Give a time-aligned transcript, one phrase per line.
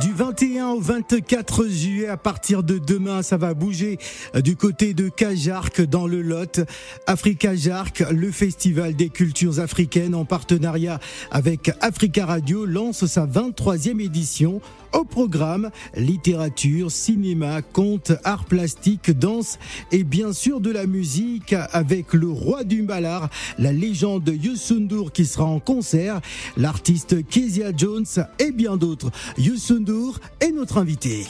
[0.00, 3.98] Du 21 au 24 juillet, à partir de demain, ça va bouger
[4.42, 6.60] du côté de Cajarc dans le Lot.
[7.06, 10.98] Africa Jarc, le festival des cultures africaines en partenariat
[11.30, 14.60] avec Africa Radio, lance sa 23e édition.
[14.94, 19.58] Au programme, littérature, cinéma, contes, arts plastiques, danse
[19.90, 25.10] et bien sûr de la musique avec le roi du Mbalar, la légende Youssou N'Dour
[25.10, 26.20] qui sera en concert,
[26.56, 28.06] l'artiste Kezia Jones
[28.38, 29.10] et bien d'autres.
[30.40, 31.26] Est notre invité.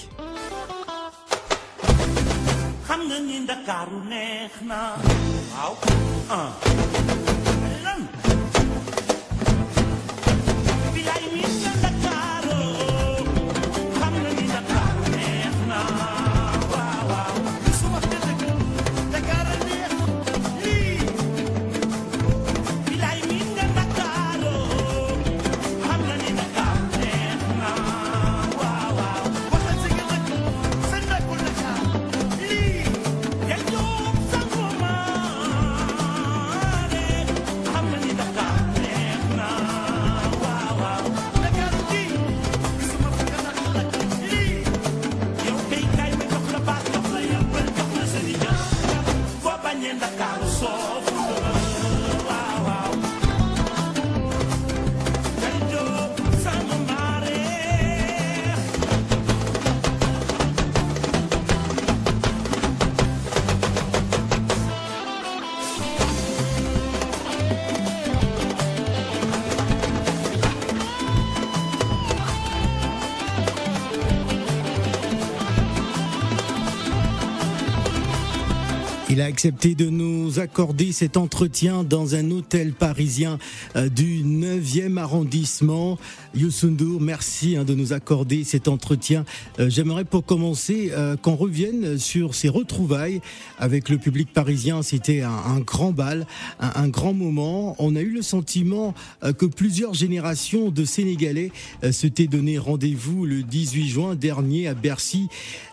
[79.15, 83.39] Il a accepté de nous accorder cet entretien dans un hôtel parisien
[83.77, 86.01] euh, du 9e arrondissement.
[86.35, 89.25] Youssou N'Dour, merci hein, de nous accorder cet entretien.
[89.61, 93.21] Euh, J'aimerais pour commencer euh, qu'on revienne sur ces retrouvailles
[93.57, 94.83] avec le public parisien.
[94.83, 96.27] C'était un, grand bal,
[96.59, 97.77] un, grand moment.
[97.79, 101.53] On a eu le sentiment que plusieurs générations de Sénégalais
[101.93, 105.29] s'étaient donné rendez-vous le 18 juin dernier à Bercy.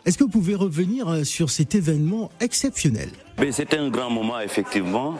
[0.06, 3.09] Est-ce que vous pouvez revenir sur cet événement exceptionnel?
[3.50, 5.16] C'était un grand moment, effectivement.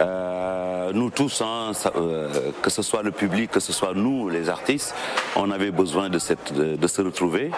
[0.00, 4.50] Euh, nous tous, hein, euh, que ce soit le public, que ce soit nous, les
[4.50, 4.94] artistes,
[5.34, 7.50] on avait besoin de se retrouver.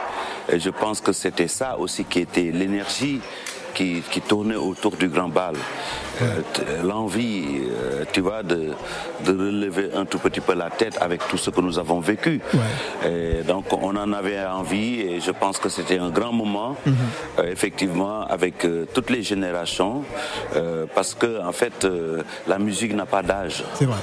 [0.49, 3.21] Et je pense que c'était ça aussi qui était l'énergie
[3.77, 5.55] qui, qui tournait autour du grand bal.
[6.23, 8.61] Euh, t- L'envie, euh, tu vois, de,
[9.27, 12.41] de relever un tout petit peu la tête avec tout ce que nous avons vécu.
[13.11, 17.53] Et donc on en avait envie et je pense que c'était un grand moment, euh,
[17.57, 19.97] effectivement, avec euh, toutes les générations,
[20.57, 23.99] euh, parce que en fait, euh, la musique n'a pas d'âge C'est vrai.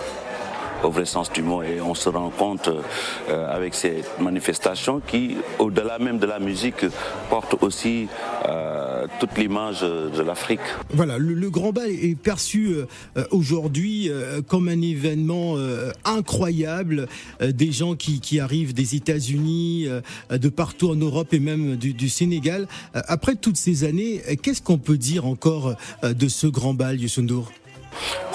[0.84, 1.64] Au vrai sens du mot.
[1.64, 6.86] Et on se rend compte euh, avec cette manifestation qui, au-delà même de la musique,
[7.30, 8.08] porte aussi
[8.48, 10.62] euh, toute l'image de l'Afrique.
[10.92, 12.86] Voilà, le, le Grand Bal est perçu euh,
[13.18, 17.08] euh, aujourd'hui euh, comme un événement euh, incroyable.
[17.42, 19.88] Des gens qui, qui arrivent des États-Unis,
[20.30, 22.68] de partout en Europe et même du, du Sénégal.
[22.94, 27.52] Après toutes ces années, qu'est-ce qu'on peut dire encore de ce Grand Bal, Youssou N'Dour?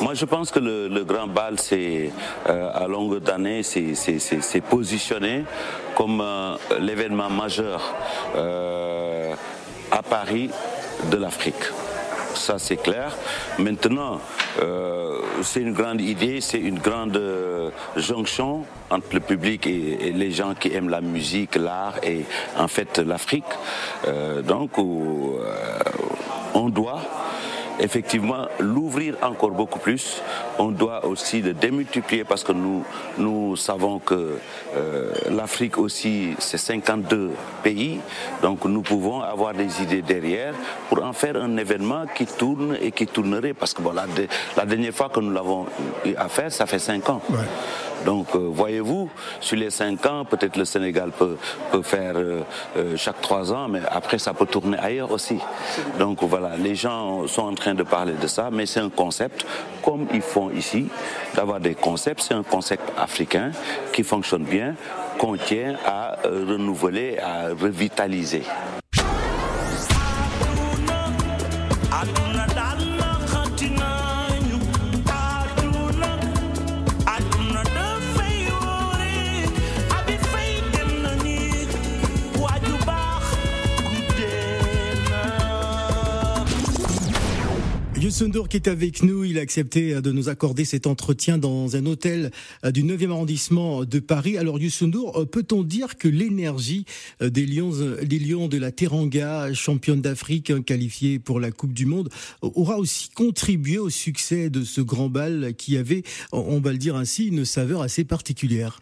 [0.01, 2.11] Moi, je pense que le, grand bal, c'est
[2.49, 5.45] euh, à longue d'année, c'est positionné
[5.97, 7.95] comme euh, l'événement majeur
[8.37, 9.35] euh,
[9.91, 10.51] à Paris
[11.11, 11.63] de l'Afrique.
[12.35, 13.17] Ça, c'est clair.
[13.59, 14.21] Maintenant,
[15.43, 17.21] c'est une grande idée, c'est une grande
[17.97, 22.25] jonction entre le public et, les gens qui aiment la musique, l'art et
[22.57, 23.45] en fait l'Afrique.
[24.45, 27.01] Donc, on doit
[27.81, 30.23] effectivement l'ouvrir encore beaucoup plus.
[30.59, 32.85] On doit aussi le démultiplier parce que nous,
[33.19, 34.39] nous savons que
[34.77, 37.31] euh, l'Afrique aussi, c'est 52
[37.63, 38.01] pays.
[38.43, 40.55] Donc nous pouvons avoir des idées derrière
[40.89, 43.55] pour en faire un événement qui tourne et qui tournerait.
[43.55, 44.07] Parce que bon, la,
[44.57, 45.67] la dernière fois que nous l'avons
[46.05, 47.23] eu à faire, ça fait 5 ans.
[48.05, 49.11] Donc, euh, voyez-vous,
[49.41, 51.37] sur les cinq ans, peut-être le Sénégal peut,
[51.71, 52.43] peut faire euh,
[52.77, 55.39] euh, chaque trois ans, mais après, ça peut tourner ailleurs aussi.
[55.99, 59.47] Donc, voilà, les gens sont en train de parler de ça, mais c'est un concept,
[59.85, 60.89] comme ils font ici,
[61.35, 62.23] d'avoir des concepts.
[62.23, 63.51] C'est un concept africain
[63.93, 64.75] qui fonctionne bien,
[65.19, 68.43] qu'on tient à renouveler, à revitaliser.
[88.09, 91.77] N'Dour qui est avec nous, il a accepté euh, de nous accorder cet entretien dans
[91.77, 92.31] un hôtel
[92.65, 94.39] euh, du 9e arrondissement de Paris.
[94.39, 96.87] Alors euh, peut-on dire que l'énergie
[97.21, 97.73] des Lions,
[98.03, 102.09] des Lions de la Teranga, championne d'Afrique hein, qualifiée pour la Coupe du Monde,
[102.41, 106.03] aura aussi contribué au succès de ce grand bal qui avait,
[106.33, 108.81] on va le dire ainsi, une saveur assez particulière?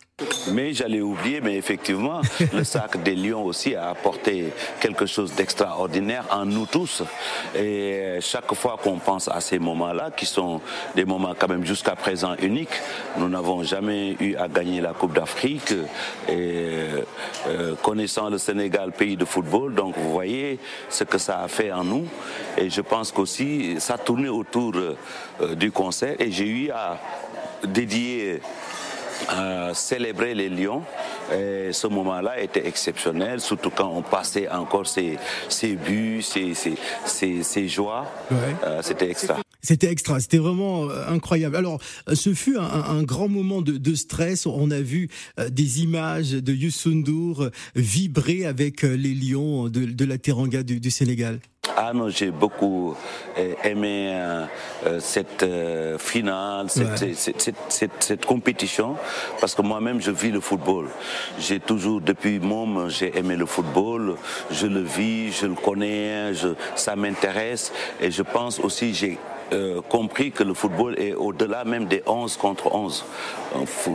[0.52, 2.20] Mais j'allais oublier, mais effectivement,
[2.52, 7.02] le sac des lions aussi a apporté quelque chose d'extraordinaire en nous tous.
[7.54, 10.60] Et chaque fois qu'on pense à ces moments-là, qui sont
[10.94, 12.80] des moments quand même jusqu'à présent uniques,
[13.18, 15.72] nous n'avons jamais eu à gagner la Coupe d'Afrique.
[16.28, 16.86] Et
[17.48, 20.58] euh, connaissant le Sénégal, pays de football, donc vous voyez
[20.88, 22.06] ce que ça a fait en nous.
[22.56, 26.98] Et je pense qu'aussi, ça tournait autour euh, du concert et j'ai eu à
[27.64, 28.40] dédier
[29.32, 30.82] euh, célébrer les lions.
[31.34, 35.18] Et ce moment-là était exceptionnel, surtout quand on passait encore ces,
[35.48, 38.06] ces buts, ces, ces, ces, joies.
[38.64, 39.40] Euh, c'était extra.
[39.62, 41.56] C'était extra, c'était vraiment euh, incroyable.
[41.56, 41.80] Alors,
[42.12, 44.46] ce fut un, un grand moment de, de, stress.
[44.46, 45.08] On a vu
[45.50, 50.90] des images de Youssou N'Dour vibrer avec les lions de, de la Teranga du, du
[50.90, 51.40] Sénégal.
[51.78, 52.96] Ah non, j'ai beaucoup
[53.62, 54.10] aimé
[54.86, 57.14] euh, cette euh, finale, cette, ouais.
[57.14, 58.96] cette, cette, cette, cette, compétition,
[59.40, 60.88] parce que moi-même, je vis le football.
[61.38, 64.16] J'ai toujours, depuis môme, j'ai aimé le football.
[64.50, 67.72] Je le vis, je le connais, je, ça m'intéresse.
[68.00, 69.18] Et je pense aussi, j'ai
[69.52, 73.04] euh, compris que le football est au-delà même des 11 contre 11.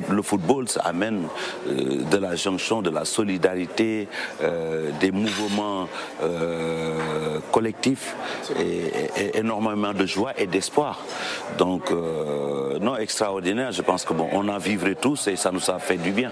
[0.09, 1.27] Le football, ça amène
[1.67, 4.07] euh, de la jonction, de la solidarité,
[4.41, 5.87] euh, des mouvements
[6.23, 8.15] euh, collectifs
[8.59, 10.99] et, énormément de joie et d'espoir.
[11.57, 13.71] Donc, euh, non, extraordinaire.
[13.71, 16.31] Je pense que bon, on en vivrait tous et ça nous a fait du bien.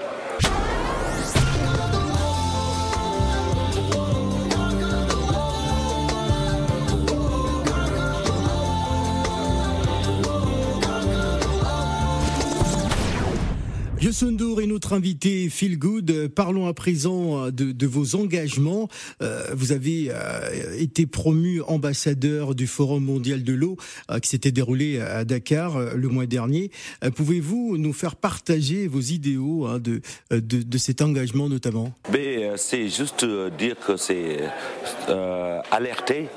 [14.09, 16.29] Youssou N'Dour est notre invité Phil Good.
[16.29, 18.87] Parlons à présent de, de vos engagements.
[19.21, 23.77] Euh, vous avez euh, été promu ambassadeur du Forum mondial de l'eau
[24.09, 26.71] euh, qui s'était déroulé à Dakar euh, le mois dernier.
[27.03, 30.01] Euh, pouvez-vous nous faire partager vos idéaux hein, de,
[30.31, 31.93] de, cet engagement notamment?
[32.11, 33.23] Euh, C'est juste
[33.59, 34.39] dire que c'est
[35.69, 36.29] alerter.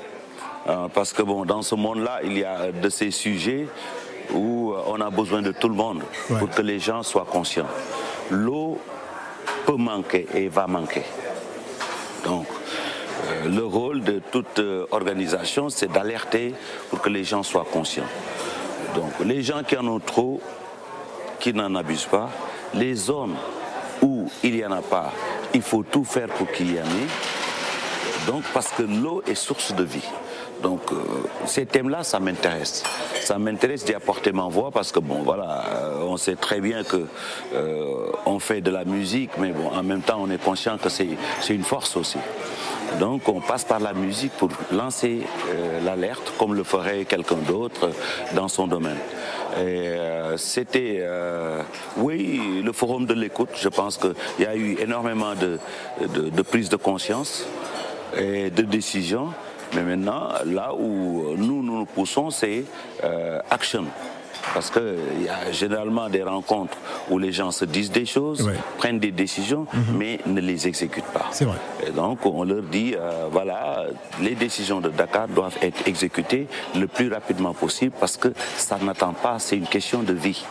[0.93, 3.65] parce que bon, dans ce monde-là, il y a de ces sujets
[4.31, 6.39] où on a besoin de tout le monde ouais.
[6.39, 7.67] pour que les gens soient conscients.
[8.31, 8.79] L'eau
[9.65, 11.03] peut manquer et va manquer.
[12.23, 12.47] Donc,
[13.25, 16.53] euh, le rôle de toute euh, organisation, c'est d'alerter
[16.89, 18.07] pour que les gens soient conscients.
[18.95, 20.41] Donc, les gens qui en ont trop,
[21.39, 22.29] qui n'en abusent pas,
[22.73, 23.35] les zones
[24.01, 25.11] où il n'y en a pas,
[25.53, 28.27] il faut tout faire pour qu'il y en ait.
[28.27, 30.07] Donc, parce que l'eau est source de vie.
[30.61, 30.95] Donc, euh,
[31.45, 32.83] ces thèmes-là, ça m'intéresse.
[33.21, 36.83] Ça m'intéresse d'y apporter ma voix parce que, bon, voilà, euh, on sait très bien
[36.83, 37.05] que
[37.53, 40.89] euh, on fait de la musique, mais bon, en même temps, on est conscient que
[40.89, 41.07] c'est
[41.49, 42.17] une force aussi.
[42.99, 47.89] Donc, on passe par la musique pour lancer euh, l'alerte, comme le ferait quelqu'un d'autre
[48.33, 48.99] dans son domaine.
[50.37, 51.05] C'était,
[51.97, 53.49] oui, le forum de l'écoute.
[53.55, 55.59] Je pense qu'il y a eu énormément de,
[56.07, 57.45] de, de prise de conscience
[58.17, 59.29] et de décisions.
[59.75, 62.63] Mais maintenant, là où nous nous poussons, c'est
[63.03, 63.85] euh, action.
[64.53, 66.77] Parce qu'il y a généralement des rencontres
[67.09, 68.55] où les gens se disent des choses, ouais.
[68.77, 69.97] prennent des décisions, mm -hmm.
[69.97, 71.27] mais ne les exécutent pas.
[71.31, 71.57] C'est vrai.
[71.87, 73.85] Et donc on leur dit, euh, voilà,
[74.21, 79.13] les décisions de Dakar doivent être exécutées le plus rapidement possible parce que ça n'attend
[79.25, 80.43] pas, c'est une question de vie.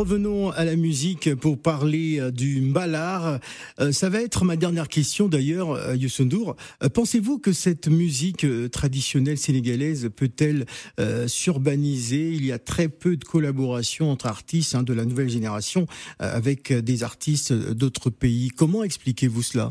[0.00, 3.38] Revenons à la musique pour parler du mbalar.
[3.80, 6.56] Euh, ça va être ma dernière question d'ailleurs, euh, Youssou N'Dour.
[6.82, 10.64] Euh, Pensez-vous que cette musique traditionnelle sénégalaise peut-elle
[10.98, 12.30] euh, s'urbaniser?
[12.30, 15.86] Il y a très peu de collaboration entre artistes hein, de la nouvelle génération
[16.22, 18.48] euh, avec des artistes d'autres pays.
[18.56, 19.68] Comment expliquez-vous cela?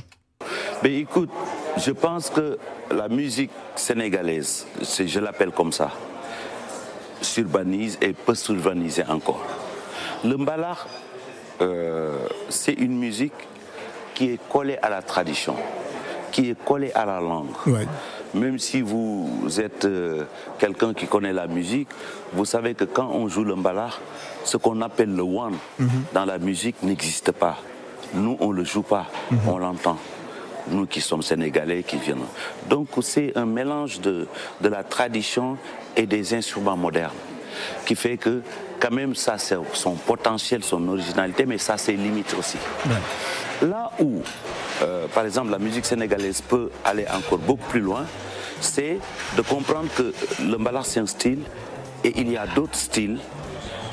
[0.83, 1.31] Mais écoute,
[1.83, 2.59] je pense que
[2.95, 5.91] la musique sénégalaise, je l'appelle comme ça,
[7.19, 9.68] s'urbanise et peut s'urbaniser encore.
[10.23, 10.87] Le mbalar,
[11.61, 12.17] euh,
[12.49, 13.33] c'est une musique
[14.15, 15.55] qui est collée à la tradition,
[16.31, 17.55] qui est collée à la langue.
[17.65, 17.87] Ouais.
[18.33, 19.29] Même si vous
[19.59, 20.23] êtes euh,
[20.59, 21.87] quelqu'un qui connaît la musique,
[22.33, 23.99] vous savez que quand on joue le mbalar,
[24.43, 26.13] ce qu'on appelle le one mm -hmm.
[26.13, 27.57] dans la musique n'existe pas.
[28.13, 29.49] Nous, on ne le joue pas, mm -hmm.
[29.53, 29.97] on l'entend.
[30.71, 32.27] Nous qui sommes sénégalais, qui viennent.
[32.69, 34.27] Donc c'est un mélange de,
[34.61, 35.57] de la tradition
[35.95, 37.21] et des instruments modernes
[37.85, 38.41] qui fait que
[38.79, 42.57] quand même ça c'est son potentiel, son originalité, mais ça ses limites aussi.
[43.61, 44.21] Là où,
[44.81, 48.05] euh, par exemple, la musique sénégalaise peut aller encore beaucoup plus loin,
[48.61, 48.99] c'est
[49.35, 51.39] de comprendre que le mbalax c'est un style
[52.03, 53.19] et il y a d'autres styles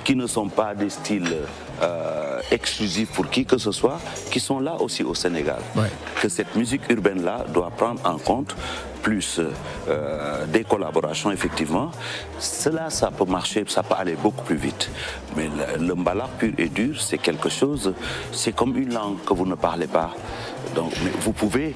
[0.06, 1.36] qui ne sont pas des styles
[1.82, 3.98] euh, exclusifs pour qui que ce soit,
[4.30, 5.60] qui sont là aussi au Sénégal.
[5.74, 5.90] Ouais.
[6.22, 8.54] Que cette musique urbaine-là doit prendre en compte
[9.02, 11.90] plus euh, des collaborations, effectivement.
[12.38, 14.88] Cela, ça peut marcher, ça peut aller beaucoup plus vite.
[15.36, 15.48] Mais
[15.78, 15.94] le, le
[16.38, 17.92] pur et dur, c'est quelque chose,
[18.30, 20.12] c'est comme une langue que vous ne parlez pas.
[20.76, 21.74] Donc, vous pouvez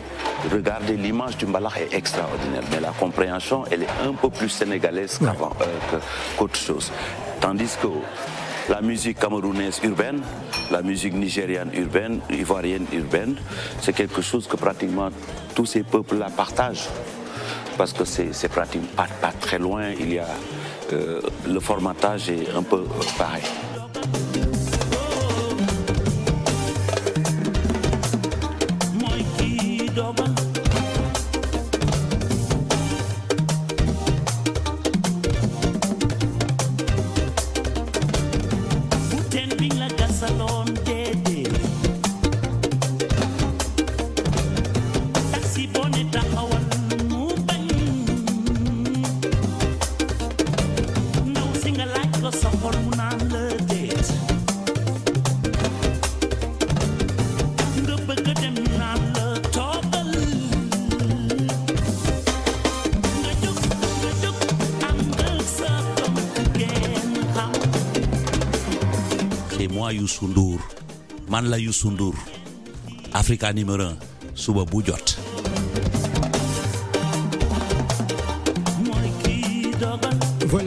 [0.52, 5.18] regarder l'image du mbalax est extraordinaire, mais la compréhension, elle est un peu plus sénégalaise
[5.18, 5.98] qu'avant, euh,
[6.36, 6.92] qu'autre chose.
[7.40, 7.88] Tandis que
[8.68, 10.20] la musique camerounaise urbaine,
[10.70, 13.36] la musique nigériane urbaine, ivoirienne urbaine,
[13.80, 15.10] c'est quelque chose que pratiquement
[15.54, 16.88] tous ces peuples-là partagent.
[17.76, 20.26] Parce que c'est pratiquement pas, pas très loin, il y a
[20.92, 23.42] euh, le formatage est un peu euh, pareil.
[58.80, 60.10] La toogal
[63.22, 63.58] nga jóg
[64.00, 64.38] nga jóg
[64.88, 66.14] ànd ak sa doom
[66.54, 67.52] ngeen xam
[69.56, 70.60] c'est moi Youssou Ndour
[71.28, 72.14] man la Youssou Ndour
[73.12, 73.96] Africa numéro un
[74.34, 75.19] suba bu jot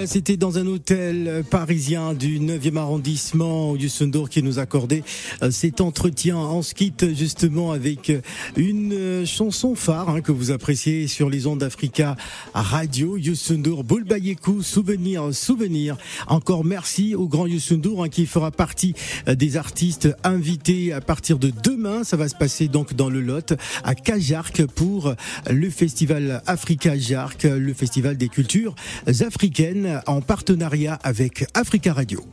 [0.03, 5.01] Voilà, c'était dans un hôtel parisien du 9e arrondissement, N'Dour qui nous accordait
[5.41, 6.61] euh, cet entretien.
[6.61, 8.19] Se quitte justement avec euh,
[8.57, 12.17] une euh, chanson phare hein, que vous appréciez sur les ondes d'Africa
[12.53, 13.15] Radio.
[13.15, 15.95] Youssou N'Dour, Boulbayekou, Souvenir, Souvenir.
[16.27, 18.95] Encore merci au grand N'Dour hein, qui fera partie
[19.29, 22.03] euh, des artistes invités à partir de demain.
[22.03, 23.53] Ça va se passer donc dans le Lot
[23.85, 25.15] à Cajarc pour
[25.49, 28.75] le festival Africa Jarc, le festival des cultures
[29.07, 32.23] africaines en partenariat avec Africa Radio.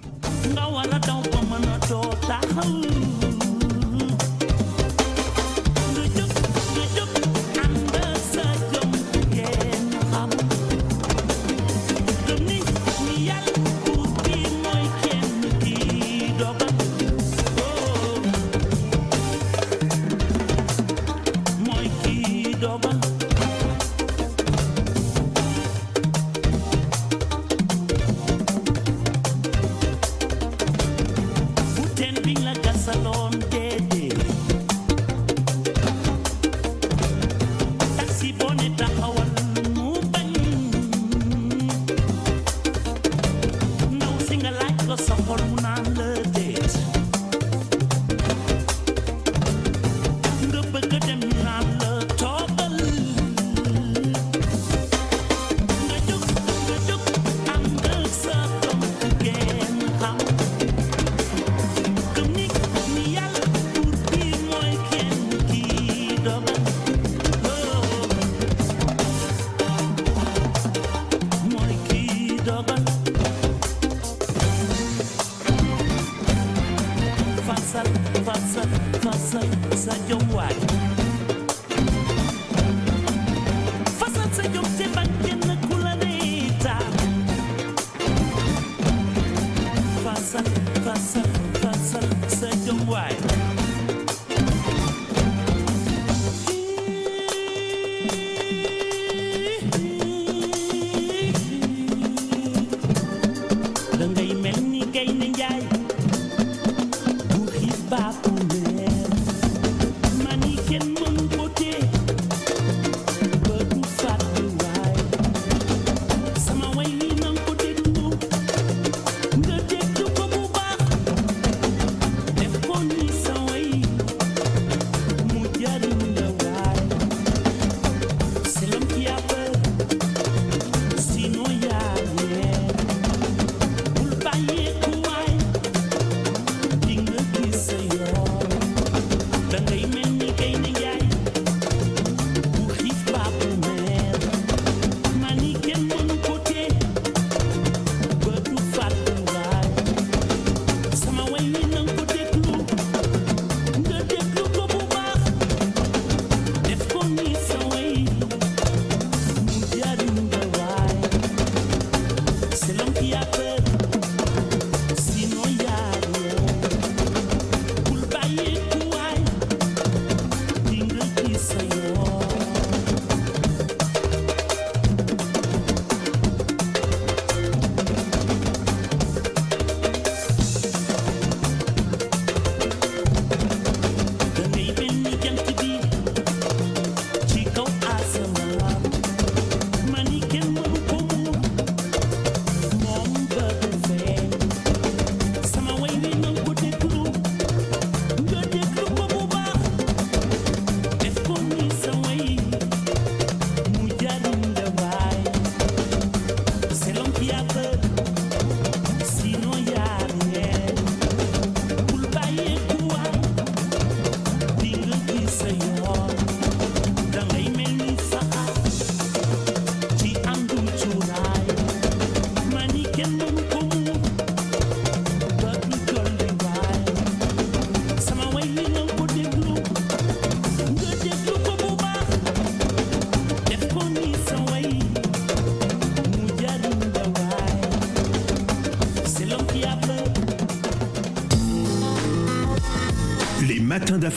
[32.16, 32.49] and being